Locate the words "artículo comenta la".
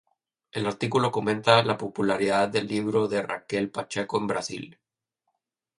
0.65-1.77